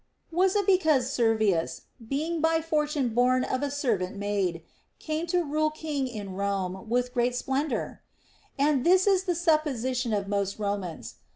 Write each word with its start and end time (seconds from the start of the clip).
Was 0.31 0.55
it 0.55 0.65
because 0.65 1.11
Servius, 1.13 1.81
being 2.07 2.41
by 2.41 2.59
Fortune 2.59 3.09
born 3.09 3.43
of 3.43 3.61
a 3.61 3.69
servant 3.69 4.15
maid, 4.15 4.63
came 4.97 5.27
to 5.27 5.43
rule 5.43 5.69
king 5.69 6.07
in 6.07 6.33
Rome 6.33 6.89
with 6.89 7.13
great 7.13 7.35
splendor 7.35 8.01
1 8.55 8.67
And 8.67 8.83
this 8.83 9.05
is 9.05 9.25
the 9.25 9.35
supposition 9.35 10.11
of 10.11 10.27
most 10.27 10.57
Komans. 10.57 11.17